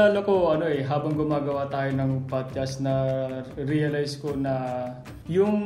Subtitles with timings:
[0.00, 3.28] naalala ko, ano eh, habang gumagawa tayo ng podcast na
[3.60, 4.88] realize ko na
[5.28, 5.60] yung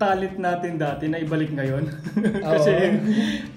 [0.00, 1.92] talent natin dati na ibalik ngayon.
[2.56, 2.96] Kasi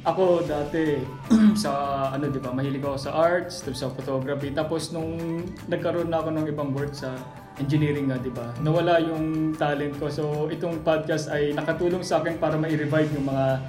[0.03, 0.99] ako dati
[1.63, 1.71] sa
[2.11, 4.51] ano 'di ba, mahilig ako sa arts, tapos sa photography.
[4.51, 5.39] Tapos nung
[5.71, 7.15] nagkaroon na ako ng ibang work sa
[7.55, 8.51] engineering nga, 'di ba?
[8.59, 10.11] Nawala yung talent ko.
[10.11, 13.63] So itong podcast ay nakatulong sa akin para ma-revive yung mga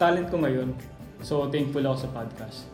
[0.00, 0.72] talent ko ngayon.
[1.20, 2.64] So thankful ako sa podcast.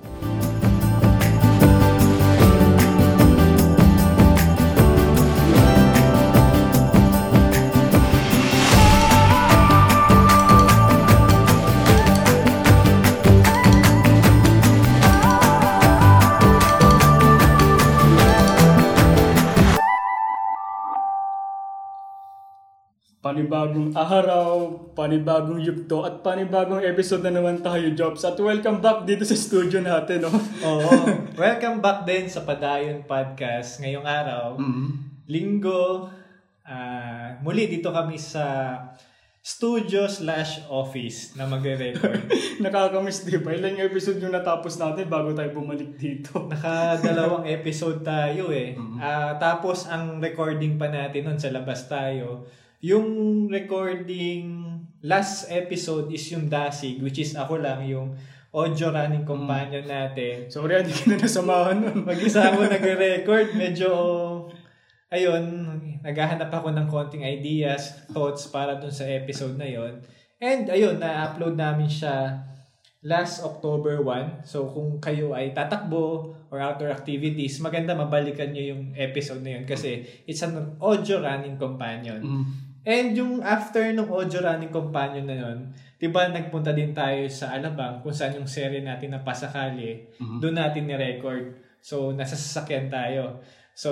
[23.37, 24.49] Panibagong araw,
[24.97, 28.25] panibagong yugto, at panibagong episode na naman tayo, Jobs.
[28.25, 30.33] At welcome back dito sa studio natin, no?
[30.65, 30.89] Oo.
[31.45, 34.57] welcome back din sa Padayon Podcast ngayong araw.
[34.57, 34.89] Mm-hmm.
[35.29, 36.09] Linggo.
[36.65, 38.73] ah, muli dito kami sa
[39.45, 42.33] studio slash office na magre-record.
[42.65, 43.53] Nakakamiss, di ba?
[43.53, 46.41] Ilang episode yung natapos natin bago tayo bumalik dito.
[46.57, 48.81] Nakadalawang episode tayo eh.
[48.97, 52.49] Ah, tapos ang recording pa natin nun sa labas tayo.
[52.87, 53.09] Yung
[53.51, 54.63] recording
[55.03, 58.15] last episode is yung Dasig which is ako lang yung
[58.55, 60.47] audio running companion natin.
[60.47, 62.07] Sorry, hindi ka na nasamahan nun.
[62.07, 63.59] Mag-isa ako nagre-record.
[63.59, 63.91] Medyo,
[65.11, 65.45] ayun,
[66.07, 69.99] naghahanap ako ng konting ideas, thoughts para dun sa episode na yon
[70.39, 72.47] And ayun, na-upload namin siya
[73.03, 74.47] last October 1.
[74.47, 79.67] So kung kayo ay tatakbo or outdoor activities, maganda mabalikan nyo yung episode na yun
[79.67, 82.23] kasi it's an audio running companion.
[82.23, 82.66] Mm.
[82.87, 87.59] And yung after ng audio running companion na yun, di ba nagpunta din tayo sa
[87.59, 90.07] Alabang kung saan yung serye natin na Pasakali,
[90.39, 91.59] doon natin ni-record.
[91.83, 93.43] So, nasa sasakyan tayo.
[93.75, 93.91] So,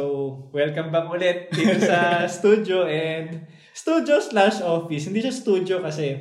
[0.55, 5.11] welcome back ulit dito sa studio and studio slash office.
[5.11, 6.15] Hindi siya studio kasi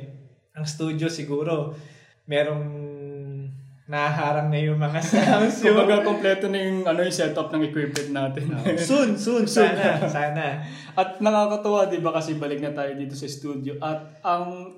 [0.50, 1.78] ang studio siguro
[2.26, 2.93] merong
[3.94, 5.62] naharang na yung mga sounds.
[5.62, 8.50] yung, Kumbaga, kompleto na yung, ano, yung setup ng equipment natin.
[8.90, 10.66] soon, soon, sana, sana.
[10.98, 13.78] At nakakatuwa, di ba, kasi balik na tayo dito sa studio.
[13.78, 14.74] At ang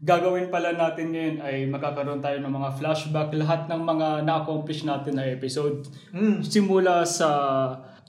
[0.00, 5.20] gagawin pala natin ngayon ay magkakaroon tayo ng mga flashback, lahat ng mga na-accomplish natin
[5.20, 5.84] na episode.
[6.16, 6.40] Mm.
[6.40, 7.28] Simula sa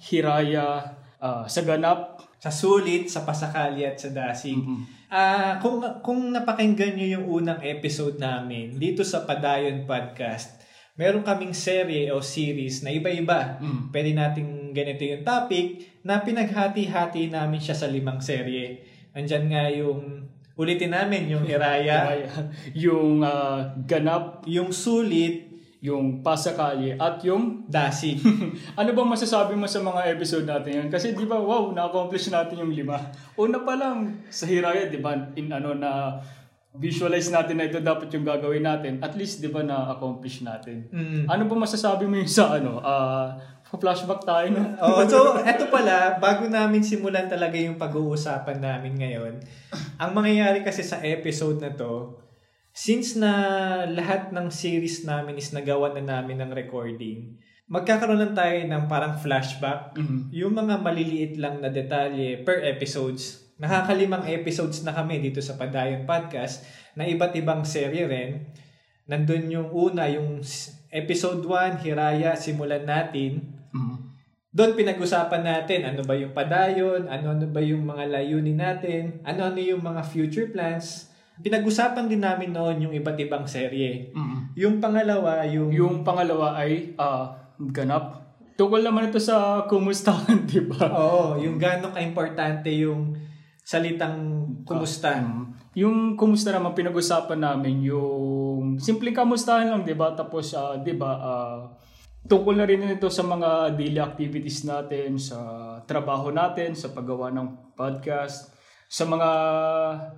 [0.07, 2.14] Hiraya, ah, sa Ganap,
[2.45, 4.53] sa sulit, sa pasakali at sa dasig.
[5.09, 10.61] Ah, kung kung napakinggan niyo yung unang episode namin dito sa Padayon Podcast,
[10.93, 13.57] meron kaming serye o series na iba-iba.
[13.89, 18.85] Pwede nating ganito yung topic na pinaghati-hati namin siya sa limang serye.
[19.17, 22.29] Nandyan nga yung ulitin namin yung Hiraya,
[22.77, 25.44] yung ah, Ganap, yung sulit,
[25.85, 28.17] yung Pasakali, at yung dasig.
[28.79, 30.87] ano bang masasabi mo sa mga episode natin yan?
[30.89, 32.97] Kasi di ba, wow, na-accomplish natin yung lima.
[33.37, 36.17] Una pa lang sa Hiraya, di ba, in ano na
[36.75, 38.99] visualize natin na ito dapat yung gagawin natin.
[38.99, 40.89] At least, di ba, na-accomplish natin.
[40.91, 41.29] Mm.
[41.29, 42.81] Ano ba masasabi mo yung sa ano?
[42.81, 44.63] ah flashback tayo, no?
[44.83, 49.33] Oh, so eto pala, bago namin simulan talaga yung pag-uusapan namin ngayon,
[49.99, 52.15] ang mangyayari kasi sa episode na to,
[52.75, 53.31] since na
[53.87, 57.39] lahat ng series namin is nagawa na namin ng recording,
[57.71, 59.95] magkakaroon lang tayo ng parang flashback.
[59.95, 60.35] Mhm.
[60.35, 63.55] Yung mga maliliit lang na detalye per episodes.
[63.55, 66.67] Nakakalimang episodes na kami dito sa Padayon Podcast
[66.99, 68.51] na iba't ibang serye rin.
[69.07, 70.43] Nandun yung una, yung
[70.91, 73.55] episode 1, Hiraya, simulan natin.
[73.71, 73.97] Mhm.
[74.51, 79.83] Doon pinag-usapan natin ano ba yung padayon, ano-ano ba yung mga layunin natin, ano-ano yung
[79.83, 81.14] mga future plans.
[81.41, 84.11] Pinag-usapan din namin noon yung iba't ibang serye.
[84.15, 84.55] Mhm.
[84.55, 85.71] Yung pangalawa, yung...
[85.71, 88.35] Yung pangalawa ay ah Ganap.
[88.55, 90.91] Tungkol naman ito sa kumustahan, di ba?
[90.91, 93.15] Oo, yung gano'ng ka-importante yung
[93.63, 95.19] salitang kumusta.
[95.19, 95.43] Mm.
[95.75, 100.15] Yung kumusta naman pinag-usapan namin yung simpleng kamustahan lang, 'di ba?
[100.15, 101.59] Tapos ah, 'di ba, ah,
[102.23, 105.35] tungkol na rin ito sa mga daily activities natin, sa
[105.83, 108.54] trabaho natin, sa paggawa ng podcast,
[108.85, 109.29] sa mga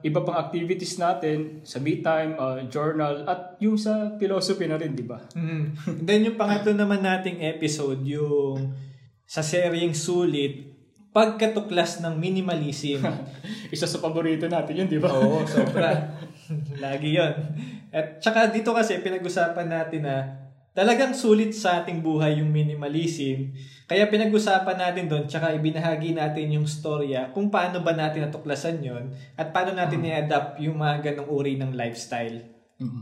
[0.03, 4.91] iba pang activities natin, sa me time, ah, journal, at yung sa philosophy na rin,
[4.91, 5.23] di ba?
[5.33, 5.63] Mm.
[6.03, 8.75] Then yung pangatlo naman nating episode, yung
[9.23, 10.67] sa seryeng sulit,
[11.15, 13.01] pagkatuklas ng minimalism.
[13.73, 15.09] Isa sa paborito natin yun, di ba?
[15.15, 16.13] Oo, sobra.
[16.79, 17.33] Lagi yon.
[17.91, 20.46] At saka dito kasi pinag-usapan natin na
[20.77, 23.49] talagang sulit sa ating buhay yung minimalism.
[23.89, 29.09] Kaya pinag-usapan natin doon, tsaka ibinahagi natin yung storya kung paano ba natin natuklasan yon
[29.33, 32.45] at paano natin i-adapt yung mga ganong uri ng lifestyle.
[32.77, 33.01] Mhm.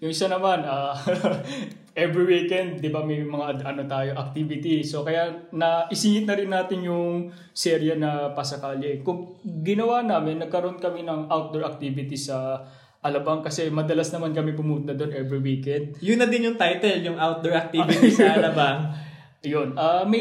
[0.00, 0.96] Yung isa naman, ah,
[2.04, 4.80] every weekend, 'di ba, may mga ano tayo activity.
[4.80, 9.04] So kaya na isingit na rin natin yung serye na Pasakali.
[9.04, 12.64] Kung ginawa namin, nagkaroon kami ng outdoor activity sa
[13.00, 15.96] Alabang kasi madalas naman kami pumunta doon every weekend.
[16.04, 18.92] Yun na din yung title, yung outdoor activity sa Alabang.
[19.40, 19.72] Yun.
[19.72, 20.20] Ah, may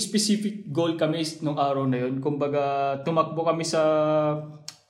[0.00, 2.24] specific goal kami nung araw na yun.
[2.24, 3.84] Kumbaga, tumakbo kami sa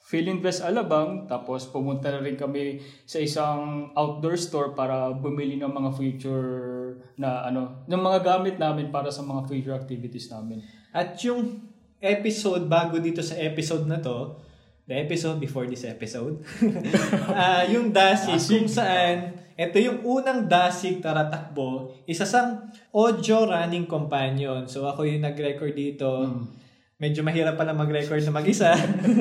[0.06, 5.90] Philinvest Alabang, tapos pumunta na rin kami sa isang outdoor store para bumili ng mga
[5.98, 6.54] future
[7.18, 10.62] na ano, ng mga gamit namin para sa mga future activities namin.
[10.94, 11.58] At yung
[11.98, 14.45] episode bago dito sa episode na to,
[14.86, 16.38] the episode before this episode,
[17.34, 18.54] ah yung Dasig, Dasig.
[18.54, 24.70] kung saan, ito yung unang Dasig taratakbo, isa sang audio running companion.
[24.70, 26.30] So ako yung nag-record dito.
[26.96, 28.72] Medyo mahirap pala mag-record na mag-isa.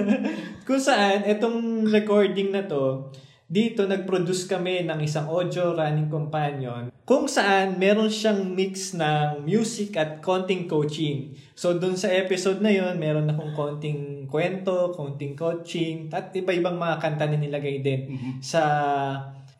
[0.69, 3.09] kung saan, itong recording na to,
[3.55, 9.95] dito nag-produce kami ng isang audio running companion kung saan meron siyang mix ng music
[9.95, 11.37] at konting coaching.
[11.55, 16.99] So dun sa episode na yon meron akong konting kwento, konting coaching, at iba-ibang mga
[16.99, 18.11] kanta na nilagay din
[18.43, 18.61] sa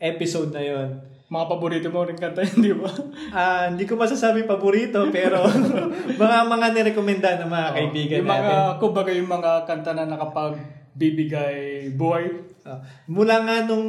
[0.01, 0.89] episode na yon.
[1.30, 2.92] Mga paborito mo rin kanta yun, di ba?
[3.33, 5.45] Ah, hindi ko masasabi paborito pero
[6.21, 8.45] mga mga nirekomenda ng mga kaibigan yung natin.
[8.50, 12.55] mga, kumbaga yung mga kanta na nakapagbibigay buhay.
[12.66, 13.86] Ah, mula nga nung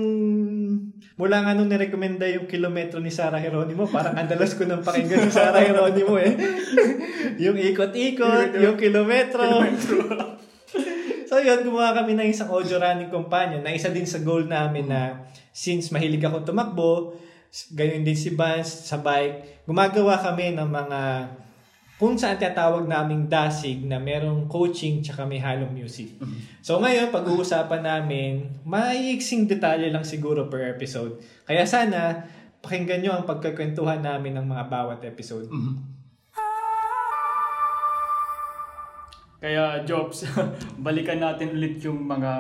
[1.17, 5.33] mula nga nung nirekomenda yung kilometro ni Sarah Geronimo, parang andalas ko nang pakinggan si
[5.33, 6.37] Sarah Geronimo eh.
[7.49, 9.65] yung ikot-ikot, yung kilometro.
[11.29, 14.93] so yun, gumawa kami ng isang audio running companion na isa din sa goal namin
[14.93, 15.25] na
[15.57, 17.17] since mahilig ako tumakbo,
[17.73, 21.01] ganyan din si Vance sa bike, gumagawa kami ng mga
[21.97, 26.21] kung saan tinatawag naming dasig na merong coaching tsaka may halong music.
[26.61, 31.17] So ngayon, pag-uusapan namin, maiiksing detalye lang siguro per episode.
[31.49, 32.21] Kaya sana,
[32.61, 35.49] pakinggan nyo ang pagkakwentuhan namin ng mga bawat episode.
[39.41, 40.29] Kaya Jobs,
[40.85, 42.33] balikan natin ulit yung mga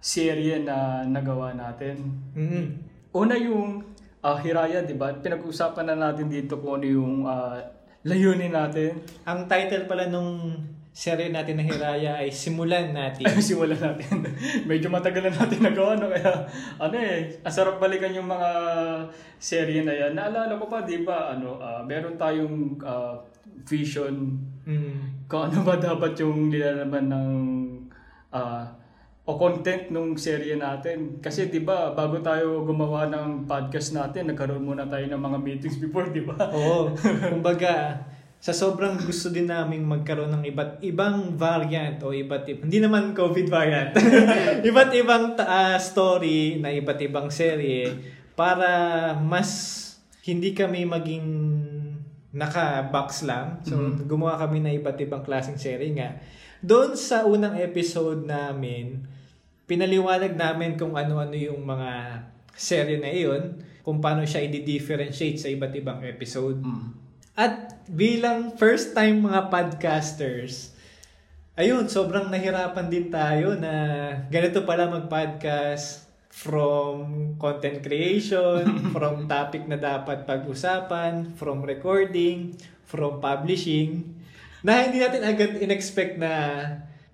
[0.00, 1.96] serye na nagawa natin.
[2.36, 2.64] Mhm.
[3.16, 3.80] Una yung
[4.20, 5.16] ah, Hiraya, di ba?
[5.16, 7.56] Pinag-usapan na natin dito kung ano yung ah,
[8.06, 9.02] layunin natin.
[9.26, 10.54] Ang title pala nung
[10.96, 13.28] serye natin na Hiraya ay Simulan Natin.
[13.28, 14.24] Ay, simulan natin.
[14.70, 16.08] Medyo matagal na natin nagawa, no?
[16.08, 16.48] Kaya,
[16.80, 18.48] ano eh, ang sarap balikan yung mga
[19.36, 20.16] serye na yan.
[20.16, 23.20] Naalala ko pa, di ba, ano, ah, meron tayong ah,
[23.66, 25.28] vision Mhm.
[25.30, 27.28] kung ano ba dapat yung nilalaman ng
[28.32, 28.66] ah,
[29.26, 31.18] o content nung serye natin.
[31.18, 35.78] Kasi 'di ba, bago tayo gumawa ng podcast natin, nagkaroon muna tayo ng mga meetings
[35.84, 36.38] before, 'di ba?
[36.54, 36.94] Oo.
[37.34, 38.06] Kumbaga,
[38.38, 43.10] sa sobrang gusto din namin magkaroon ng iba't ibang variant o iba't ibang, hindi naman
[43.10, 43.90] COVID variant,
[44.70, 47.90] iba't ibang ta- ah, story na iba't ibang serye
[48.38, 49.82] para mas
[50.22, 51.26] hindi kami maging
[52.36, 53.64] naka-box lang.
[53.64, 56.20] So, gumawa kami ng iba't ibang klaseng serye nga.
[56.60, 59.08] Doon sa unang episode namin,
[59.66, 62.22] pinaliwanag namin kung ano-ano yung mga
[62.54, 66.58] serye na iyon, kung paano siya i-differentiate sa iba't ibang episode.
[67.36, 70.72] At bilang first time mga podcasters,
[71.58, 73.74] ayun, sobrang nahirapan din tayo na
[74.32, 78.64] ganito pala mag-podcast from content creation,
[78.94, 84.04] from topic na dapat pag-usapan, from recording, from publishing,
[84.60, 86.32] na hindi natin agad in-expect na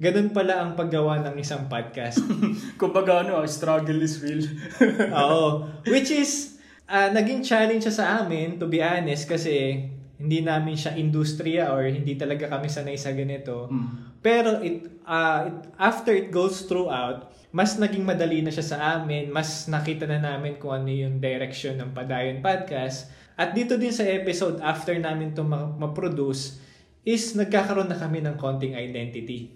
[0.02, 2.18] ganun pala ang paggawa ng isang podcast.
[2.80, 4.42] Kumbaga ano, ah, struggle is real.
[5.22, 5.70] Oo.
[5.86, 6.58] Which is,
[6.90, 9.86] ah, naging challenge siya sa amin, to be honest, kasi
[10.18, 13.70] hindi namin siya industriya or hindi talaga kami sanay sa ganito.
[14.18, 19.30] Pero it, ah, it, after it goes throughout, mas naging madali na siya sa amin,
[19.30, 23.06] mas nakita na namin kung ano yung direction ng Padayon Podcast.
[23.38, 26.58] At dito din sa episode, after namin ito ma- ma-produce,
[27.02, 29.50] is nagkakaroon na kami ng konting identity.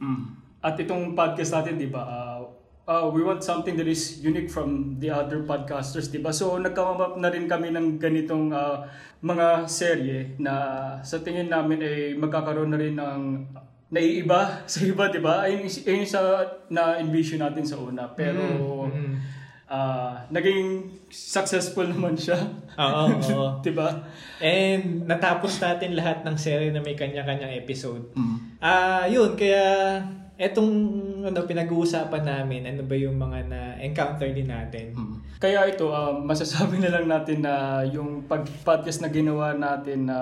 [0.58, 2.02] At itong podcast natin, 'di ba?
[2.02, 2.42] ah,
[2.84, 6.30] ah, we want something that is unique from the other podcasters, 'di ba?
[6.30, 8.82] So nagkamap na rin kami ng ganitong ah,
[9.22, 10.54] mga serye na
[11.00, 13.22] sa tingin namin ay magkakaroon na rin ng
[13.86, 15.46] naiiba sa iba, 'di ba?
[15.46, 18.10] Ayun, ayun sa na envision natin sa una.
[18.10, 18.42] Pero
[18.90, 19.35] Mm,
[19.66, 22.38] ah, naging successful naman siya.
[22.76, 23.48] Oo, oo.
[23.62, 24.04] 'Di ba?
[24.38, 28.10] And natapos natin lahat ng serye na may kanya-kanyang episode.
[28.58, 30.00] Ah, yun kaya
[30.36, 30.68] etong
[31.24, 34.92] ano pinag-uusapan namin, ano ba yung mga na-encounter din natin.
[35.36, 40.18] Kaya ito, um, masasabi na lang natin na yung pag-podcast na ginawa natin na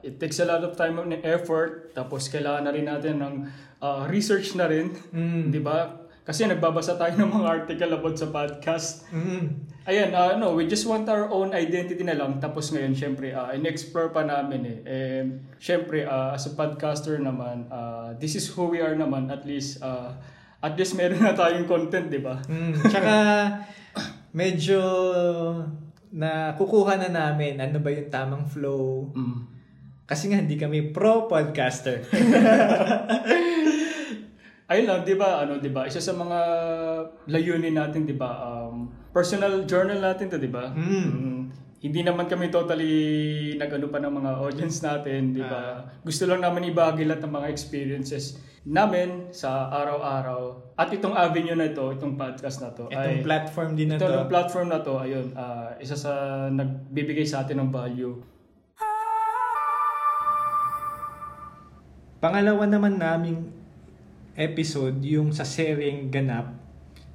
[0.00, 3.34] it takes a lot of time and effort tapos kailangan na rin natin ng
[3.78, 5.52] uh, research na rin, Mm.
[5.52, 6.01] 'di ba?
[6.22, 9.06] Kasi nagbabasa tayo ng mga article about sa podcast.
[9.10, 9.66] Mm.
[9.82, 12.38] Ayan, uh, no, we just want our own identity na lang.
[12.38, 14.78] Tapos ngayon, syempre, uh, in-explore pa namin eh.
[14.86, 15.22] eh
[15.58, 19.26] syempre, uh, as a podcaster naman, uh, this is who we are naman.
[19.34, 20.14] At least, uh,
[20.62, 22.38] at least meron na tayong content, di ba?
[22.46, 22.78] Mm.
[22.86, 23.14] Tsaka,
[24.38, 24.78] medyo
[26.14, 29.10] na kukuha na namin ano ba yung tamang flow.
[29.10, 29.50] Mm.
[30.06, 32.06] Kasi nga, hindi kami pro podcaster.
[34.72, 35.44] Ayun lang, 'di ba?
[35.44, 35.84] Ano, 'di ba?
[35.84, 36.38] Isa sa mga
[37.28, 38.40] layunin natin, 'di ba?
[38.40, 40.72] Um, personal journal natin 'to, 'di ba?
[40.72, 41.52] Mm.
[41.82, 42.94] Hindi naman kami totally
[43.60, 45.84] nagano pa ng mga audience natin, 'di ba?
[46.00, 50.72] Gusto lang namin ibahagi lahat ng mga experiences namin sa araw-araw.
[50.78, 54.06] At itong avenue na ito, itong podcast na to, Itong ay platform din na ito,
[54.06, 54.14] to.
[54.14, 58.22] yung platform na to, ayun, ah, isa sa nagbibigay sa atin ng value.
[62.22, 63.61] Pangalawa naman naming
[64.34, 66.56] episode yung sa seryeng ganap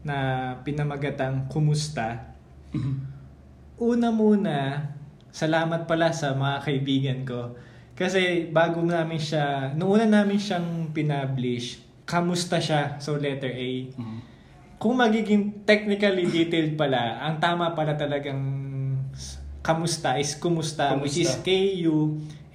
[0.05, 0.17] na
[0.63, 2.37] pinamagatang Kumusta.
[3.77, 4.89] Una muna,
[5.33, 7.57] salamat pala sa mga kaibigan ko.
[7.97, 13.01] Kasi bago namin siya, noong una namin siyang pinablish, kamusta siya?
[13.01, 13.89] So letter A.
[14.77, 18.37] Kung magiging technically detailed pala, ang tama pala talagang
[19.65, 21.43] kamusta is kumusta, which is Kumusta.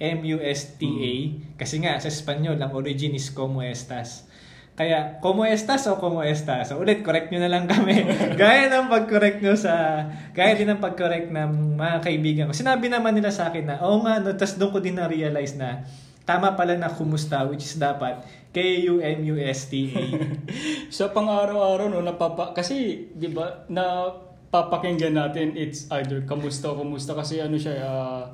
[0.01, 1.13] K-U-M-U-S-T-A.
[1.59, 4.25] Kasi nga, sa Espanyol, ang origin is como estas.
[4.73, 6.73] Kaya, como estas o como estas?
[6.73, 8.09] So, ulit, correct nyo na lang kami.
[8.41, 12.57] gaya ng pag-correct nyo sa, gaya din ng pag-correct ng mga kaibigan ko.
[12.57, 15.85] Sinabi naman nila sa akin na, oo nga, no, tas doon ko din na-realize na,
[16.25, 20.03] tama pala na kumusta, which is dapat K-U-M-U-S-T-A.
[20.95, 24.13] sa pang-araw-araw no napapa kasi 'di ba na
[24.53, 28.29] papakinggan natin it's either kamusta o kumusta kasi ano siya ah,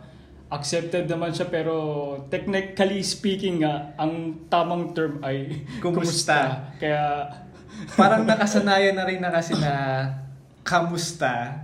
[0.49, 1.75] accepted naman siya pero
[2.33, 6.73] technically speaking nga ang tamang term ay Kumusta.
[6.81, 7.29] Kaya
[7.99, 10.03] Parang nakasanayan na rin na kasi na
[10.67, 11.63] kamusta.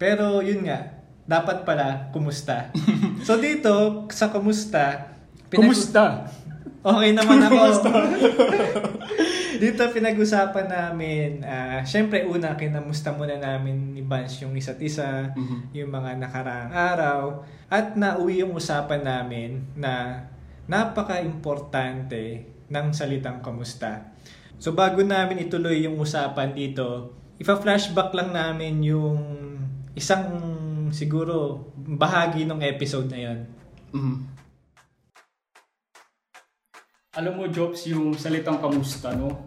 [0.00, 2.72] Pero yun nga, dapat pala kumusta.
[3.26, 5.16] So dito, sa kumusta,
[5.48, 6.28] pinag- kumusta?
[6.84, 7.60] Okay naman ako.
[9.54, 15.30] Dito pinag-usapan namin, ah, syempre una kinamusta muna namin ni Vance yung isa't isa,
[15.70, 17.20] yung mga nakaraang araw,
[17.70, 20.26] at nauwi yung usapan namin na
[20.66, 24.12] napaka-importante ng salitang kamusta.
[24.58, 29.18] So bago namin ituloy yung usapan dito, ipa-flashback lang namin yung
[29.94, 30.24] isang
[30.90, 33.38] siguro bahagi ng episode na yon.
[33.94, 34.16] Mhm.
[37.14, 39.46] Alam mo, Jobs, yung salitang kamusta, no?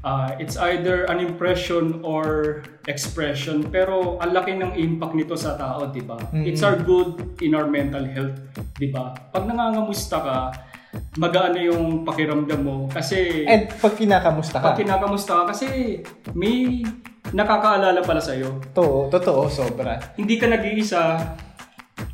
[0.00, 5.92] Ah, it's either an impression or expression, pero ang laki ng impact nito sa tao,
[5.92, 6.16] di ba?
[6.32, 6.48] Mm.
[6.48, 8.40] It's our good in our mental health,
[8.80, 9.12] di ba?
[9.12, 10.38] Pag nangangamusta ka,
[11.20, 14.72] magaan yung pakiramdam mo kasi And pag kinakamusta ka?
[14.72, 16.00] pag kinakamusta ka kasi
[16.32, 16.84] may
[17.32, 18.60] nakakaalala pala sa'yo.
[18.72, 20.00] Totoo, totoo, sobra.
[20.16, 21.02] Hindi ka nag-iisa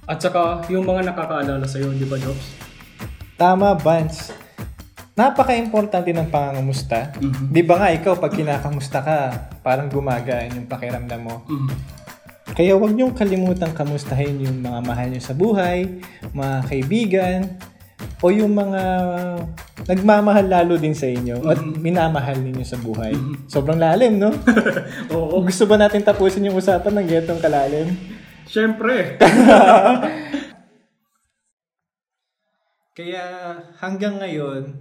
[0.09, 2.59] at saka yung mga nakakaalala sa'yo, di ba, Jobs?
[3.39, 4.48] Tama, Vance.
[5.19, 7.11] Napaka-importante ng pangangamusta.
[7.19, 7.51] Mhm.
[7.51, 9.19] Di ba nga ikaw, pag kinakamusta ka,
[9.67, 11.43] parang gumagaan yung pakiramdam mo.
[11.51, 11.75] Mhm.
[12.55, 15.99] Kaya huwag niyong kalimutang kamustahin yung mga mahal niyo sa buhay,
[16.31, 17.59] mga kaibigan,
[18.19, 18.83] o yung mga
[19.87, 23.15] nagmamahal lalo din sa inyo at minamahal ninyo sa buhay.
[23.47, 24.35] Sobrang lalim, no?
[25.15, 25.43] Oo.
[25.47, 27.95] Gusto ba natin tapusin yung usapan ng getong kalalim?
[28.47, 29.19] Siyempre.
[32.99, 33.25] Kaya
[33.79, 34.75] hanggang ngayon,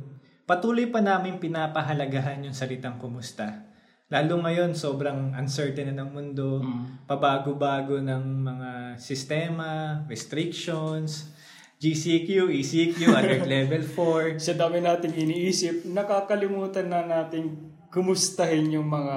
[0.48, 3.68] patuloy pa namin pinapahalagahan yung salitang kumusta.
[4.08, 6.64] Lalo ngayon, sobrang uncertain na ng mundo,
[7.04, 11.36] pabago-bago ng mga sistema, restrictions,
[11.84, 14.40] GCQ, ECQ, alert level 4.
[14.40, 17.52] Sa dami nating iniisip, nakakalimutan na nating
[17.92, 19.16] kumustahin yung mga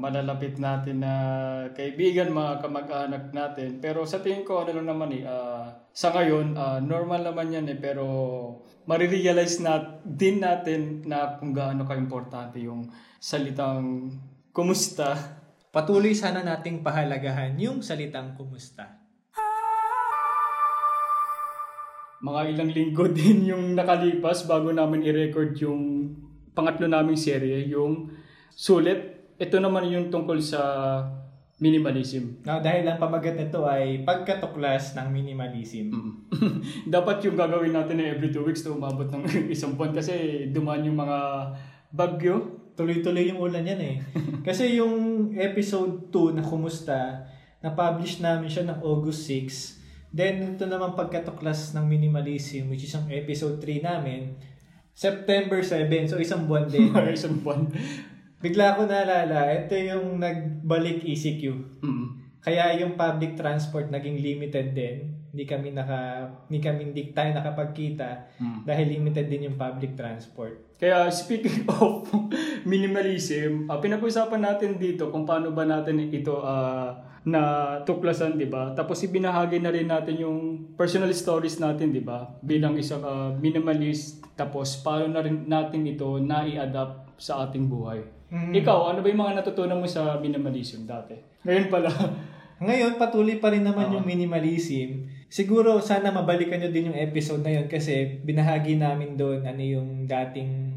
[0.00, 1.14] malalapit natin na
[1.76, 3.84] kaibigan, mga kamag-anak natin.
[3.84, 7.68] Pero sa tingin ko, ano lang naman eh, ah, sa ngayon, ah, normal naman yan
[7.68, 8.04] eh, pero
[8.88, 12.88] marirealize na din natin na kung gaano ka-importante yung
[13.20, 14.08] salitang
[14.56, 15.12] kumusta.
[15.68, 18.96] Patuloy sana nating pahalagahan yung salitang kumusta.
[22.20, 26.12] mga ilang linggo din yung nakalipas bago namin i-record yung
[26.52, 28.12] pangatlo naming serye, yung
[28.60, 29.09] Sulit.
[29.40, 30.60] Ito naman yung tungkol sa
[31.60, 32.44] minimalism.
[32.44, 35.92] Now, dahil ang pamagat nito ay pagkatuklas ng minimalism.
[36.96, 40.84] Dapat yung gagawin natin na every two weeks to umabot ng isang buwan kasi dumaan
[40.84, 41.18] yung mga
[41.92, 42.36] bagyo.
[42.76, 43.96] Tuloy-tuloy yung ulan yan eh.
[44.46, 47.28] Kasi yung episode 2 na kumusta,
[47.60, 50.16] na-publish namin siya ng August 6.
[50.16, 54.32] Then, ito naman pagkatuklas ng minimalism, which is ang episode 3 namin,
[54.96, 56.08] September 7.
[56.08, 56.88] So, isang buwan din.
[57.12, 57.68] isang buwan.
[58.40, 61.42] Bigla ko naalala, ito yung nagbalik ECQ.
[61.84, 62.06] Mm.
[62.40, 65.12] Kaya yung public transport naging limited din.
[65.30, 68.60] Hindi kami naka hindi kami hindi tayo nakapagkita Mm.
[68.64, 70.72] dahil limited din yung public transport.
[70.80, 72.08] Kaya speaking of
[72.64, 77.40] minimalism, uh, pinag-usapan natin dito kung paano ba natin ito ah, na
[77.84, 78.72] tuklasan, 'di ba?
[78.72, 80.38] Tapos ibinahagi na rin natin yung
[80.80, 82.24] personal stories natin, 'di ba?
[82.40, 88.00] Bilang isang ah, minimalist, tapos paano na rin natin ito na-adapt sa ating buhay.
[88.30, 91.18] Ikaw, ano ba yung mga natutunan mo sa minimalism dati?
[91.42, 91.90] Ngayon pala.
[92.66, 95.08] Ngayon, patuloy pa rin naman yung minimalism.
[95.32, 100.04] Siguro, sana mabalikan nyo din yung episode na yun kasi binahagi namin doon ano yung
[100.04, 100.76] dating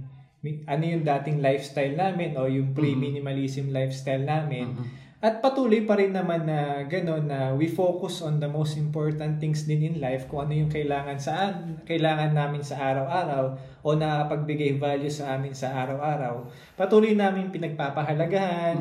[0.68, 4.76] ano yung dating lifestyle namin o yung pre-minimalism lifestyle namin.
[5.24, 9.64] At patuloy pa rin naman na gano'n na we focus on the most important things
[9.64, 15.08] din in life kung ano yung kailangan sa kailangan namin sa araw-araw o nakakapagbigay value
[15.08, 16.44] sa amin sa araw-araw.
[16.76, 18.76] Patuloy namin pinagpapahalagahan.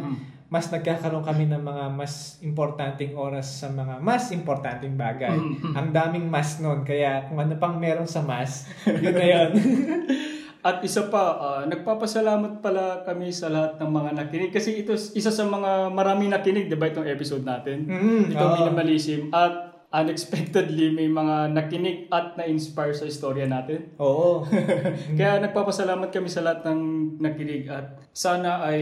[0.53, 5.33] Mas nagkakaroon kami ng mga mas importanteng oras sa mga mas importanteng bagay.
[5.79, 6.85] Ang daming mas nun.
[6.85, 9.51] Kaya kung ano pang meron sa mas, yun na yun.
[10.63, 14.51] At isa pa, ah, nagpapasalamat pala kami sa lahat ng mga nakinig.
[14.55, 17.91] Kasi ito isa sa mga maraming nakinig, di ba, itong episode natin?
[17.91, 18.59] Mm, Itong oo.
[18.63, 19.35] minimalism.
[19.35, 23.93] At unexpectedly, may mga nakinig at na-inspire sa istorya natin.
[23.99, 24.47] Oo.
[25.19, 26.81] Kaya nagpapasalamat kami sa lahat ng
[27.19, 28.81] nakinig at sana ay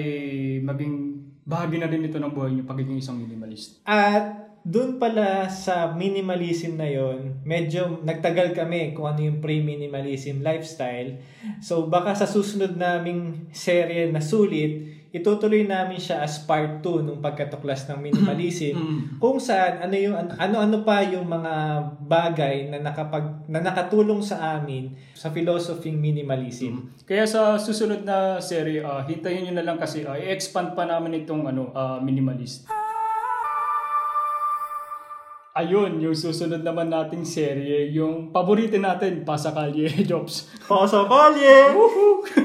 [0.61, 3.83] maging bahagi na rin ito ng buhay niyo pagiging isang minimalist.
[3.83, 11.17] At doon pala sa minimalism na yon, medyo nagtagal kami kung ano yung pre-minimalism lifestyle.
[11.64, 17.19] So baka sa susunod naming serye na sulit, itutuloy namin siya as part 2 nung
[17.19, 18.75] pagkatuklas ng minimalism.
[19.19, 21.55] kung saan ano yung ano-ano pa yung mga
[22.07, 26.95] bagay na nakapag na nakatulong sa amin sa philosophy minimalism.
[27.09, 31.26] Kaya sa susunod na serie, ah, hintayin niyo na lang kasi ah, i-expand pa namin
[31.26, 32.71] itong ano, ah, minimalist.
[35.50, 40.47] Ayun, yung susunod naman nating serye, yung paborito natin, Pasakalye Jobs.
[40.71, 41.75] Pasakalye!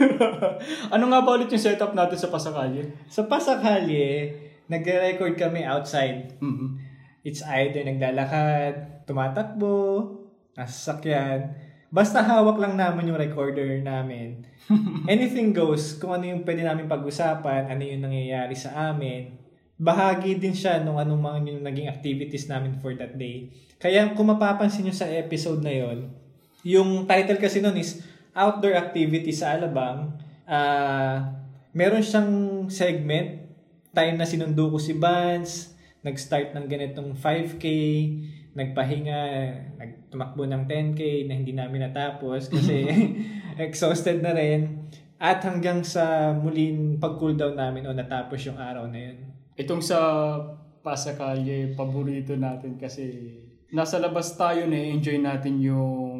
[0.93, 3.05] ano nga ba ulit yung setup natin sa Pasakalye?
[3.05, 4.33] Sa Pasakalye,
[4.65, 6.33] nagre-record kami outside.
[6.41, 6.81] Mhm.
[7.21, 10.09] It's either naglalakad, tumatakbo,
[10.57, 11.53] nasa sakyan.
[11.93, 14.49] Basta hawak lang naman yung recorder namin.
[15.05, 15.93] Anything goes.
[16.01, 19.44] Kung ano yung pwede namin pag-usapan, ano yung nangyayari sa amin.
[19.75, 23.51] Bahagi din siya nung anong mga yung naging activities namin for that day.
[23.75, 26.07] Kaya kung mapapansin nyo sa episode na yon,
[26.63, 27.99] yung title kasi nun is
[28.31, 30.15] Outdoor Activity sa Alabang.
[30.47, 31.35] Ah,
[31.75, 32.31] meron siyang
[32.71, 33.51] segment,
[33.91, 37.65] time na sinundo ko si Vance, nag-start ng ganitong 5K,
[38.55, 39.21] nagpahinga,
[39.75, 42.87] nagtumakbo ng 10K na hindi namin natapos kasi
[43.59, 44.87] exhausted na rin.
[45.15, 49.17] At hanggang sa muling pag-cool down namin o natapos yung araw na yun.
[49.55, 49.99] Itong sa
[50.85, 53.33] Pasakalye, paborito natin kasi
[53.73, 56.13] nasa labas tayo na enjoy natin yung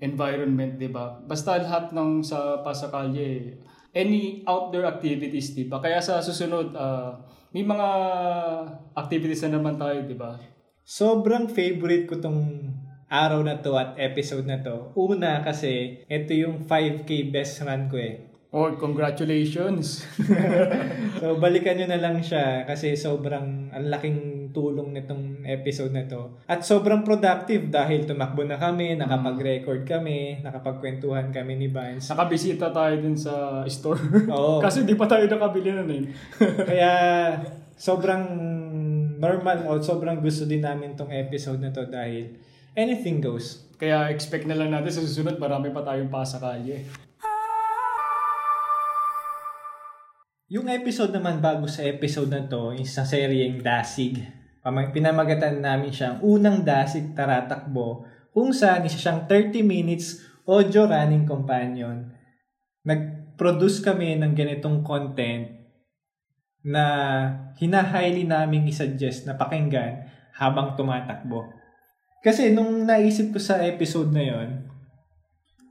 [0.00, 1.20] environment, di ba?
[1.26, 3.58] Basta lahat ng sa Pasakalye,
[3.92, 5.82] any outdoor activities, di ba?
[5.82, 7.20] Kaya sa susunod, ah,
[7.52, 7.88] may mga
[8.96, 10.38] activities na naman tayo, di ba?
[10.88, 12.40] Sobrang favorite ko tong
[13.08, 14.92] araw na to at episode na to.
[14.96, 18.27] Una kasi ito yung 5K best run ko eh.
[18.48, 20.08] Oh, congratulations!
[21.18, 26.30] So balikan nyo na lang siya kasi sobrang ang laking tulong nitong episode na to.
[26.46, 32.14] At sobrang productive dahil tumakbo na kami, nakapag-record kami, nakapagkwentuhan kami ni Vance.
[32.14, 34.30] Nakabisita tayo din sa store.
[34.30, 34.58] Oo.
[34.64, 36.06] kasi di pa tayo nakabili na eh.
[36.70, 36.92] Kaya
[37.74, 38.22] sobrang
[39.18, 42.30] normal o sobrang gusto din namin tong episode na to dahil
[42.78, 43.66] anything goes.
[43.74, 47.07] Kaya expect na lang natin sa susunod, marami pa tayong pasakalye.
[50.48, 54.16] Yung episode naman bago sa episode na to, is sa seryeng Dasig.
[54.96, 62.16] Pinamagatan namin siyang unang Dasig Taratakbo kung saan isa siyang 30 minutes audio running companion.
[62.80, 65.52] Nag-produce kami ng ganitong content
[66.64, 66.84] na
[67.60, 71.44] hinahighly namin isuggest na pakinggan habang tumatakbo.
[72.24, 74.64] Kasi nung naisip ko sa episode na yon,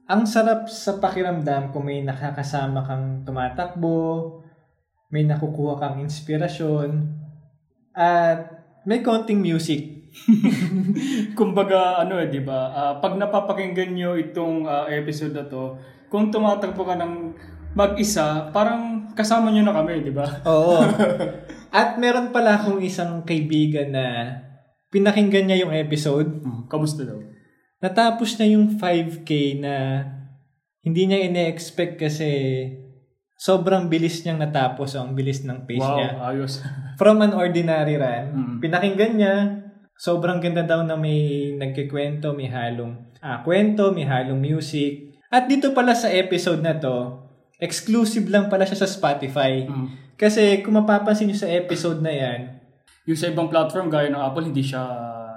[0.05, 4.45] ang sarap sa pakiramdam kung may nakakasama kang tumatakbo,
[5.11, 7.17] may nakukuha kang inspirasyon,
[7.97, 8.39] at
[8.85, 10.11] may konting music.
[11.37, 12.71] Kumbaga, ano eh, di ba?
[12.71, 15.75] Ah, pag napapakinggan nyo itong ah, episode na to,
[16.07, 17.35] kung tumatakbo ka ng
[17.75, 20.25] mag-isa, parang kasama nyo na kami, di ba?
[20.47, 20.81] Oo.
[21.77, 24.05] At meron pala akong isang kaibigan na
[24.89, 26.41] pinakinggan niya yung episode.
[26.71, 27.19] Kamusta daw?
[27.83, 29.29] Natapos na yung 5K
[29.61, 29.73] na
[30.81, 32.29] hindi niya ine-expect kasi
[33.37, 34.91] sobrang bilis niyang natapos.
[34.91, 36.09] So, ang bilis ng pace Wow, niya.
[36.19, 36.53] ayos.
[36.99, 38.55] From an ordinary run, Mm.
[38.59, 39.35] pinakinggan niya,
[39.93, 45.13] sobrang ganda daw na may nagkikwento, may halong ah, kwento, may halong music.
[45.27, 47.17] At dito pala sa episode na to,
[47.57, 49.65] exclusive lang pala siya sa Spotify.
[49.65, 49.87] Mm.
[50.13, 52.41] Kasi kung mapapansin niyo sa episode na yan,
[53.05, 54.83] Yung sa ibang platform, gaya ng Apple, hindi siya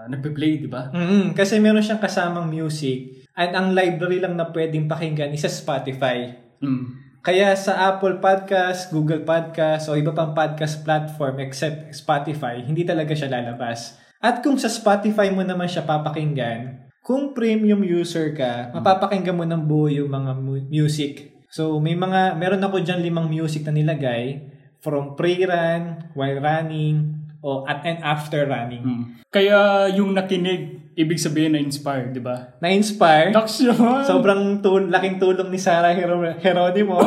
[0.07, 0.91] nagpe-play, di ba?
[0.91, 5.49] mm kasi meron siyang kasamang music and ang library lang na pwedeng pakinggan is sa
[5.49, 6.35] Spotify.
[6.59, 7.10] Mm.
[7.21, 13.13] Kaya sa Apple Podcast, Google Podcast, o iba pang podcast platform except Spotify, hindi talaga
[13.13, 14.01] siya lalabas.
[14.25, 19.69] At kung sa Spotify mo naman siya papakinggan, kung premium user ka, mapapakinggan mo ng
[19.69, 21.45] buo yung mga mu- music.
[21.53, 24.41] So, may mga, meron ako dyan limang music na nilagay
[24.81, 28.81] from pre-run, while running, o at and after running.
[28.81, 29.05] Mm.
[29.29, 32.53] Kaya yung nakinig, ibig sabihin na inspired, di ba?
[32.61, 33.33] Na-inspire.
[33.33, 34.05] Yun!
[34.05, 37.01] Sobrang tul- laking tulong ni Sarah Hero- Geronimo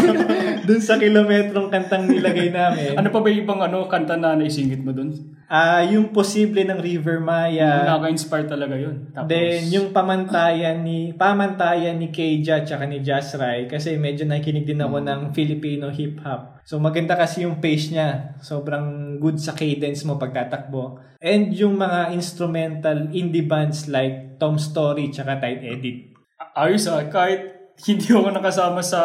[0.66, 2.98] dun sa kilometrong kantang nilagay namin.
[2.98, 5.37] ano pa ba yung ibang ano, kanta na naisingit mo dun?
[5.48, 7.88] Ah, yung posible ng River Maya.
[7.88, 9.08] Nakaka-inspire talaga yun.
[9.16, 14.68] Tapos, Then yung pamantayan ni pamantayan ni Keija at ni Jazz Rai kasi medyo nakikinig
[14.68, 16.60] din ako ng Filipino hip hop.
[16.68, 18.36] So maganda kasi yung pace niya.
[18.44, 21.00] Sobrang good sa cadence mo pagtatakbo.
[21.16, 26.12] And yung mga instrumental indie bands like Tom Story tsaka Tight Edit.
[26.58, 29.00] ayos ah, kahit hindi ako nakasama sa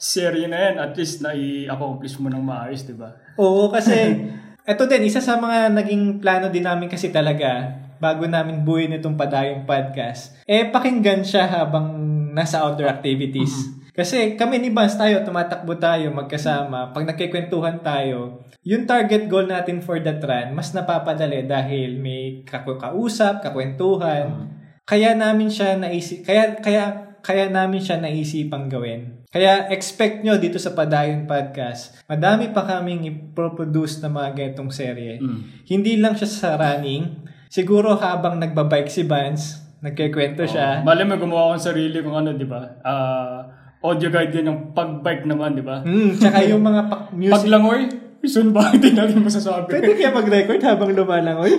[0.00, 3.12] serye na yan, at least nai-accomplish mo ng maayos, di ba?
[3.36, 3.92] Oo, kasi
[4.64, 7.68] ito din, isa sa mga naging plano din namin kasi talaga
[8.00, 11.92] bago namin buuin itong Padayong Podcast, eh pakinggan siya habang
[12.32, 13.52] nasa outdoor activities.
[13.94, 16.90] Kasi kami ni Vance tayo, tumatakbo tayo magkasama.
[16.90, 23.44] Pag nagkikwentuhan tayo, yung target goal natin for that run, mas napapadali dahil may kausap,
[23.44, 24.50] kakwentuhan.
[24.82, 29.24] Kaya namin siya naisip, kaya, kaya, kaya namin siya naisipang gawin.
[29.32, 35.16] Kaya expect nyo dito sa Padayon Podcast, madami pa kaming iproproduce na mga ganitong serye.
[35.16, 35.64] Mm.
[35.64, 37.24] Hindi lang siya sa running.
[37.48, 40.84] Siguro habang nagbabike si Vance, nagkikwento siya.
[40.84, 42.60] Mali mo gumawa akong sarili kung ano, di ba?
[42.84, 43.48] Ah,
[43.80, 45.80] audio guide din yung pag-bike naman, di ba?
[45.80, 47.40] Mm, tsaka yung mga pa- music.
[47.40, 47.80] Paglangoy,
[48.28, 48.68] soon ba?
[48.76, 49.72] Hindi natin masasabi.
[49.72, 51.56] Pwede kaya mag-record habang lumalangoy?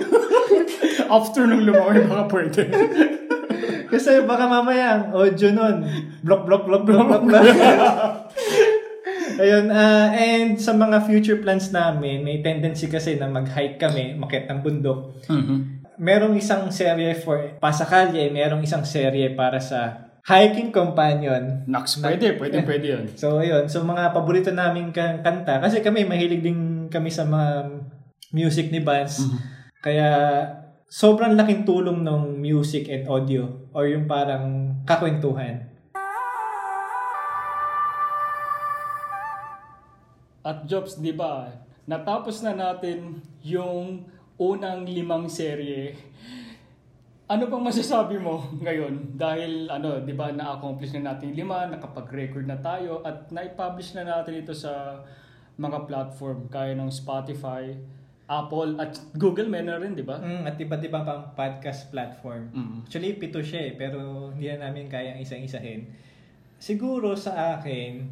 [1.10, 2.62] After nung lumangoy, baka pwede.
[3.96, 5.88] Kasi baka mamaya ang audio nun.
[6.20, 7.44] Block, block, block, block, block, block.
[9.36, 14.44] Ayun, ah, and sa mga future plans namin, may tendency kasi na mag-hike kami, makit
[14.44, 15.16] ng bundok.
[15.28, 15.84] Mhm.
[15.96, 21.64] Merong isang serye for pasakalye, merong isang serye para sa hiking companion.
[21.64, 23.04] Naks, pwede, pwede, pwede yun.
[23.20, 23.68] So, ayun.
[23.68, 25.60] So, mga paborito namin kan- kanta.
[25.60, 27.80] Kasi kami, mahilig din kami sa mga
[28.32, 29.24] music ni Vance.
[29.80, 30.08] Kaya,
[30.86, 35.66] sobrang laking tulong ng music and audio or yung parang kakwentuhan.
[40.46, 41.50] At Jobs, di ba,
[41.90, 44.06] natapos na natin yung
[44.38, 45.98] unang limang serye.
[47.26, 49.18] Ano pang masasabi mo ngayon?
[49.18, 54.38] Dahil, ano, di ba, na-accomplish na natin lima, nakapag-record na tayo, at na-publish na natin
[54.38, 55.02] ito sa
[55.58, 57.74] mga platform, kaya ng Spotify,
[58.26, 60.18] Apple, at Google may na rin, di ba?
[60.18, 62.50] Mm, at iba't ibang pang podcast platform.
[62.50, 62.76] Mm.
[62.82, 65.86] Actually, pito siya eh, pero hindi na namin kayang isang-isahin.
[66.58, 68.02] Siguro sa akin,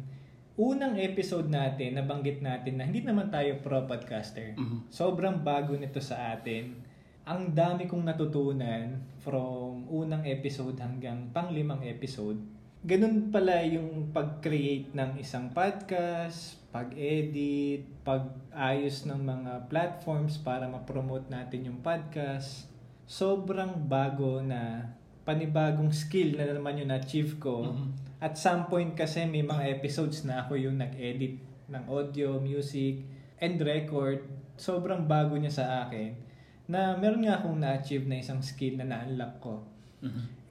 [0.55, 4.55] unang episode natin, nabanggit natin na hindi naman tayo pro podcaster.
[4.55, 4.87] Mhm.
[4.87, 6.79] Sobrang bago nito sa atin.
[7.27, 12.39] Ang dami kong natutunan from unang episode hanggang panglimang episode.
[12.85, 21.65] Ganun pala yung pag-create ng isang podcast, pag-edit, pag-ayos ng mga platforms para ma-promote natin
[21.65, 22.69] yung podcast.
[23.09, 24.93] Sobrang bago na
[25.25, 27.73] panibagong skill na naman yung na-achieve ko.
[28.21, 33.01] At some point kasi may mga episodes na ako yung nag-edit ng audio, music,
[33.41, 34.21] and record.
[34.61, 36.13] Sobrang bago niya sa akin
[36.69, 39.65] na meron nga akong na-achieve na isang skill na na-unlock ko.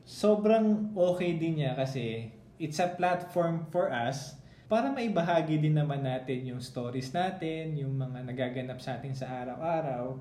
[0.05, 2.29] Sobrang okay din niya kasi
[2.61, 4.37] it's a platform for us
[4.69, 10.17] para maibahagi din naman natin yung stories natin, yung mga nagaganap sa atin sa araw-araw,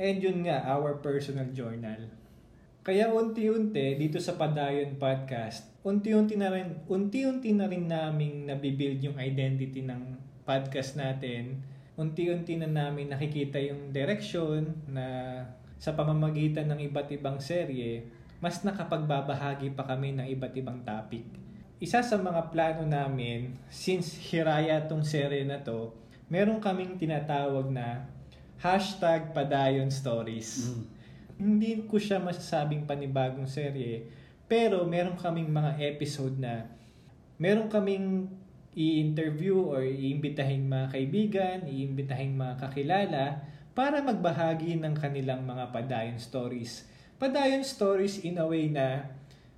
[0.00, 2.08] and yun nga, our personal journal.
[2.80, 9.20] Kaya unti-unti dito sa Padayon Podcast, unti-unti na rin unti-unti na rin naming nabibuild yung
[9.20, 10.16] identity ng
[10.48, 11.60] podcast natin.
[12.00, 15.04] Unti-unti na namin nakikita yung direction na
[15.76, 21.26] sa pamamagitan ng iba't ibang serye, mas nakapagbabahagi pa kami ng iba't ibang topic.
[21.78, 25.94] Isa sa mga plano namin, since hiraya tong serye na to,
[26.26, 28.06] meron kaming tinatawag na
[28.58, 30.74] hashtag Padayon Stories.
[31.38, 34.10] Hindi ko siya masasabing panibagong serye,
[34.50, 36.66] pero meron kaming mga episode na
[37.38, 38.26] meron kaming
[38.74, 43.42] i-interview or iimbitahin mga kaibigan, iimbitahin mga kakilala
[43.74, 46.86] para magbahagi ng kanilang mga padayon stories.
[47.18, 49.10] Padayon stories in a way na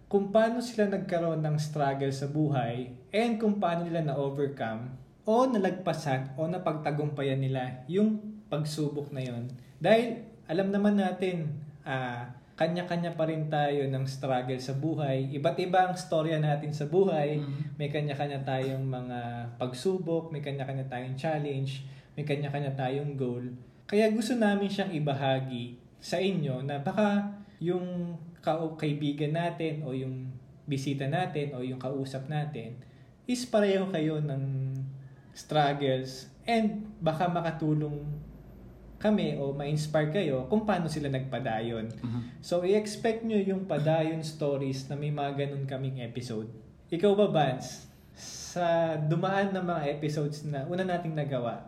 [0.09, 4.89] kung paano sila nagkaroon ng struggle sa buhay and kung paano nila na-overcome
[5.29, 8.17] o nalagpasan o napagtagumpayan nila yung
[8.49, 9.53] pagsubok na yon.
[9.77, 11.53] Dahil alam naman natin,
[11.85, 15.29] ah, kanya-kanya pa rin tayo ng struggle sa buhay.
[15.29, 17.45] Iba't iba ang storya natin sa buhay.
[17.77, 19.21] May kanya-kanya tayong mga
[19.61, 21.85] pagsubok, may kanya-kanya tayong challenge,
[22.17, 23.45] may kanya-kanya tayong goal.
[23.85, 30.33] Kaya gusto namin siyang ibahagi sa inyo na baka yung ka- kaibigan natin o yung
[30.65, 32.75] bisita natin o yung kausap natin
[33.29, 34.75] is pareho kayo ng
[35.37, 38.03] struggles and baka makatulong
[39.01, 41.89] kami o ma-inspire kayo kung paano sila nagpadayon.
[42.45, 46.53] So, i-expect nyo yung padayon stories na may mga ganun kaming episode.
[46.93, 47.89] Ikaw ba, Vance?
[48.19, 51.65] Sa dumaan ng mga episodes na una nating nagawa,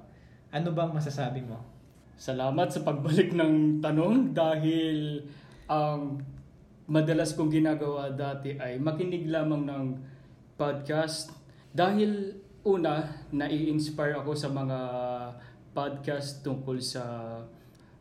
[0.53, 1.57] ano bang masasabi mo?
[2.21, 5.25] Salamat sa pagbalik ng tanong dahil
[5.73, 6.21] ang
[6.85, 9.87] madalas kong ginagawa dati ay makinig lamang ng
[10.61, 11.33] podcast
[11.73, 12.37] dahil
[12.69, 14.79] una nai-inspire ako sa mga
[15.73, 17.41] podcast tungkol sa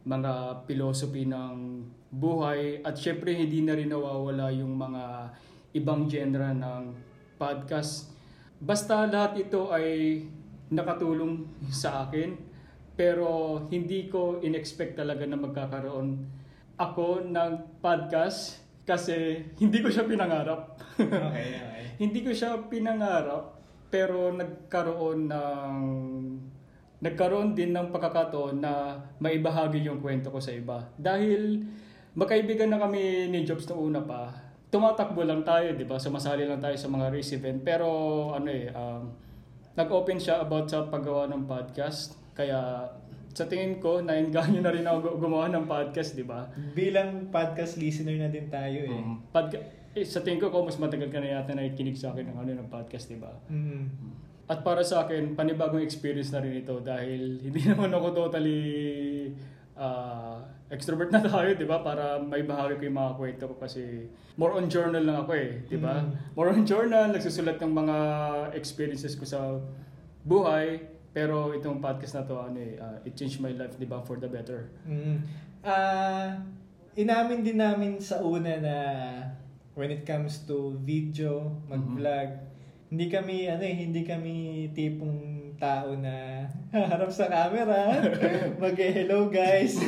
[0.04, 5.32] mga philosophy ng buhay at syempre hindi na rin nawawala yung mga
[5.72, 6.84] ibang genre ng
[7.40, 8.12] podcast.
[8.60, 10.20] Basta lahat ito ay
[10.68, 12.36] nakatulong sa akin
[13.00, 16.41] pero hindi ko inexpect talaga na magkakaroon
[16.78, 20.78] ako ng podcast kasi hindi ko siya pinangarap.
[20.96, 21.86] Okay, okay.
[22.04, 25.76] hindi ko siya pinangarap pero nagkaroon ng
[27.02, 30.86] nagkaroon din ng pagkakataon na maibahagi yung kwento ko sa iba.
[30.96, 31.66] Dahil
[32.14, 34.30] magkaibigan na kami ni Jobs noong una pa,
[34.70, 35.98] tumatakbo lang tayo, di ba?
[35.98, 37.60] Sumasali lang tayo sa mga race event.
[37.66, 37.90] Pero
[38.38, 39.12] ano eh, um,
[39.74, 42.16] nag-open siya about sa paggawa ng podcast.
[42.38, 42.86] Kaya
[43.32, 46.52] sa tingin ko, nainganyo na rin ako gumawa ng podcast, di ba?
[46.76, 48.92] Bilang podcast listener na din tayo eh.
[48.92, 49.64] Um, podca-
[49.96, 52.52] eh, sa tingin ko, kung mas matagal ka na yata nakikinig sa akin ng ano
[52.60, 53.32] ng podcast, di ba?
[53.48, 53.88] Mm.
[54.52, 58.64] At para sa akin, panibagong experience na rin ito dahil hindi naman ako totally
[59.80, 61.80] uh, extrovert na tayo, di ba?
[61.80, 65.64] Para may bahagi ko yung mga kwento ko kasi more on journal lang ako eh,
[65.72, 66.04] di ba?
[66.04, 66.36] Mm.
[66.36, 67.98] More on journal, nagsusulat ng mga
[68.60, 69.56] experiences ko sa
[70.28, 70.91] buhay.
[71.12, 74.00] Pero itong podcast na to, ano eh, uh, it changed my life, di ba?
[74.00, 74.72] For the better.
[74.88, 75.20] Mm.
[75.60, 76.40] Ah,
[76.96, 78.76] inamin din namin sa una na
[79.76, 82.32] when it comes to video, mag-vlog,
[82.92, 86.48] hindi kami ano eh, hindi kami tipong tao na
[86.92, 88.00] harap sa camera,
[88.62, 89.80] mag hello guys.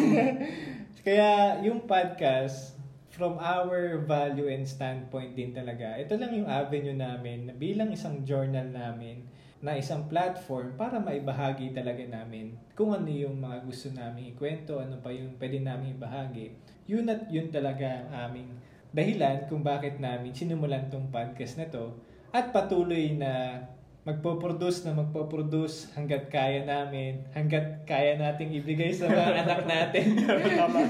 [1.07, 2.79] Kaya yung podcast
[3.11, 5.99] from our value and standpoint din talaga.
[5.99, 9.27] Ito lang yung avenue namin na bilang isang journal namin
[9.63, 14.99] na isang platform para maibahagi talaga namin kung ano yung mga gusto namin ikwento, ano
[14.99, 16.51] pa yung pwede namin ibahagi.
[16.83, 18.49] Yun at yun talaga ang aming
[18.91, 21.95] dahilan kung bakit namin sinumulan tong podcast na to
[22.35, 23.63] at patuloy na
[24.03, 30.05] magpo-produce na magpo-produce hanggat kaya namin, hanggat kaya nating ibigay sa mga anak natin.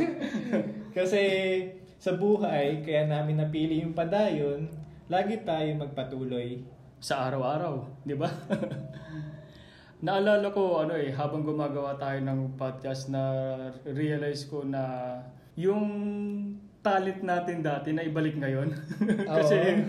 [0.98, 1.22] Kasi
[2.02, 4.66] sa buhay, kaya namin napili yung padayon,
[5.14, 6.66] lagi tayo magpatuloy.
[7.04, 8.32] Sa araw-araw, di ba?
[10.08, 13.20] Naalala ko ano eh habang gumagawa tayo ng podcast na
[13.84, 15.20] realize ko na
[15.60, 15.84] yung
[16.80, 18.72] talent natin dati na ibalik ngayon.
[19.36, 19.84] Kasi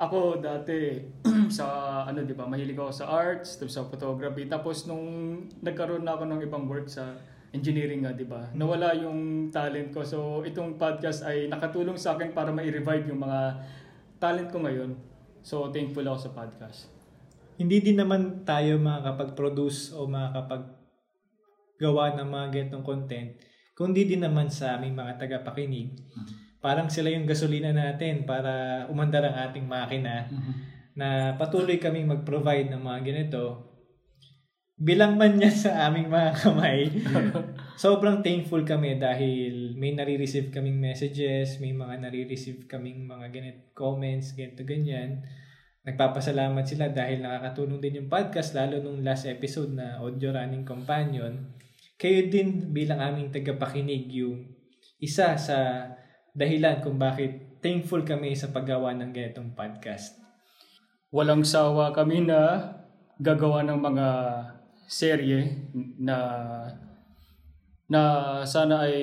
[0.00, 1.04] ako dati
[1.60, 1.64] sa
[2.08, 4.48] ano 'di ba, mahilig ako sa arts, tapos sa photography.
[4.48, 5.04] Tapos nung
[5.60, 7.20] nagkaroon na ako ng ibang work sa
[7.52, 8.48] engineering nga, 'di ba?
[8.56, 10.00] Nawala yung talent ko.
[10.08, 13.60] So itong podcast ay nakatulong sa akin para ma-revive yung mga
[14.16, 15.15] talent ko ngayon.
[15.46, 16.90] So thankful ako sa podcast.
[17.54, 23.30] Hindi din naman tayo makakapag-produce o makakapag-gawa ng mga ganitong content
[23.76, 25.92] kundi din naman sa aming mga tagapakinig.
[26.64, 30.32] Parang sila yung gasolina natin para umandar ang ating makina
[30.96, 33.65] na patuloy kaming mag-provide ng mga ganito.
[34.76, 36.92] Bilang man niya sa aming mga kamay,
[37.80, 44.36] sobrang thankful kami dahil may nare-receive kaming messages, may mga nare-receive kaming mga ganit comments,
[44.36, 45.24] ganito ganyan.
[45.80, 51.56] Nagpapasalamat sila dahil nakakatulong din yung podcast lalo nung last episode na Audio Running Companion.
[51.96, 54.44] Kayo din bilang aming tagapakinig yung
[55.00, 55.88] isa sa
[56.36, 60.20] dahilan kung bakit thankful kami sa paggawa ng ganitong podcast.
[61.08, 62.60] Walang sawa kami na
[63.16, 64.06] gagawa ng mga
[64.86, 66.16] serye na
[67.86, 68.02] na
[68.42, 68.98] sana ay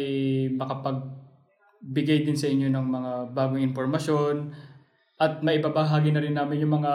[0.52, 4.52] makapagbigay din sa inyo ng mga bagong impormasyon
[5.19, 6.93] at maibabahagi na rin namin yung mga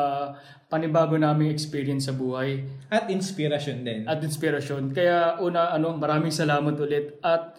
[0.68, 2.60] panibago naming experience sa buhay
[2.92, 4.00] At inspirasyon din.
[4.04, 4.92] at inspirasyon.
[4.92, 7.56] Kaya una, ano, maraming salamat ulit at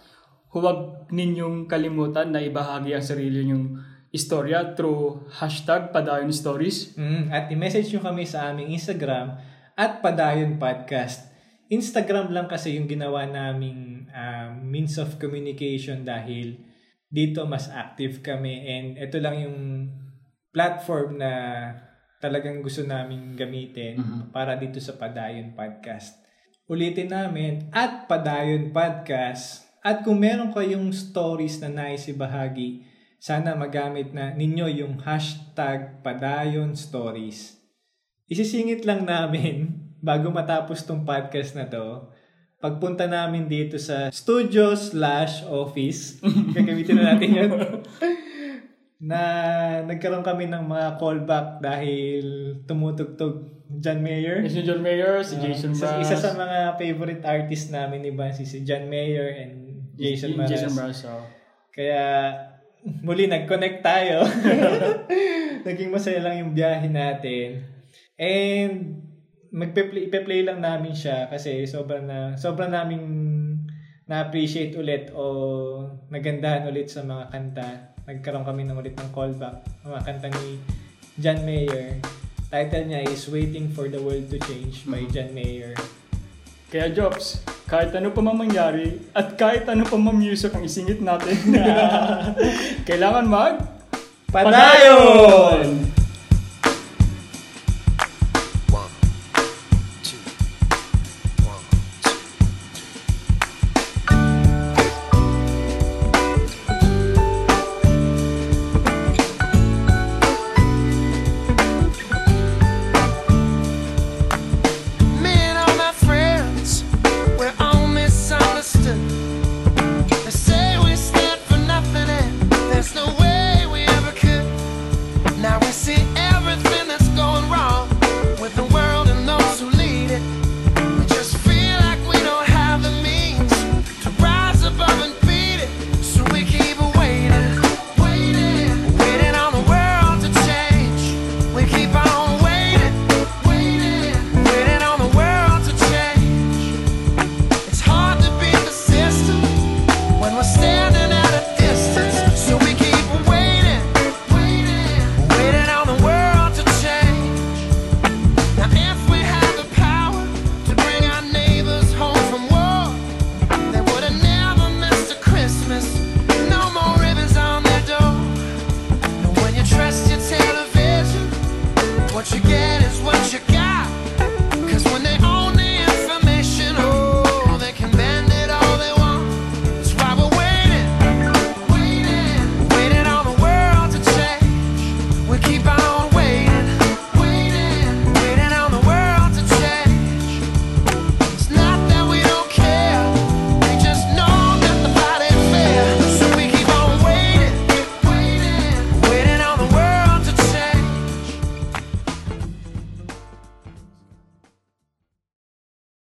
[0.54, 3.82] huwag ninyong kalimutan na ibahagi ang sarili nyong
[4.14, 6.94] istorya through hashtag Padayon Stories.
[6.98, 9.38] Mm, at i-message nyo kami sa aming Instagram
[9.80, 11.32] at Padayon Podcast.
[11.72, 16.60] Instagram lang kasi yung ginawa naming ah, means of communication dahil
[17.08, 19.58] dito mas active kami and ito lang yung
[20.52, 21.32] platform na
[22.20, 24.04] talagang gusto naming gamitin
[24.36, 26.20] para dito sa Padayon Podcast.
[26.68, 32.84] Ulitin namin at Padayon Podcast at kung meron kayong stories na nais ibahagi,
[33.16, 37.59] sana magamit na ninyo yung hashtag Padayon Stories.
[38.30, 39.74] Isisingit lang namin
[40.08, 42.06] bago matapos tong podcast na to.
[42.62, 46.22] Pagpunta namin dito sa studio slash office,
[46.56, 47.52] gagamitin na natin yun,
[49.00, 49.22] na
[49.88, 52.24] nagkaroon kami ng mga callback dahil
[52.68, 53.48] tumutugtog
[53.80, 54.44] John Mayer.
[54.46, 56.04] Si John Mayer, si Jason Isa, Mraz.
[56.04, 59.54] isa sa mga favorite artist namin ni Bansi, si John Mayer and
[59.96, 60.52] Jason Mraz.
[60.52, 61.24] Jason Mraz, oh.
[61.72, 62.04] Kaya
[62.84, 64.28] muli nag-connect tayo.
[65.68, 67.79] Naging masaya lang yung biyahe natin.
[68.20, 69.00] And
[69.50, 73.08] magpe-play ipe-play lang namin siya kasi sobrang na sobrang naming
[74.06, 75.24] na-appreciate ulit o
[76.12, 77.70] nagandahan ulit sa mga kanta.
[78.10, 79.64] Nagkaroon kami ng ulit ng callback.
[79.86, 80.60] Mga kanta ni
[81.16, 82.02] John Mayer.
[82.50, 85.78] Title niya is Waiting for the World to Change by John Mayer.
[86.74, 91.38] Kaya Jobs, kahit ano pa man mangyari at kahit ano pa music ang isingit natin,
[92.90, 93.56] kailangan mag
[94.30, 95.89] Padayon!